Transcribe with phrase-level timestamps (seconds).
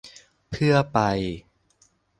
[0.49, 0.99] เพื่อไป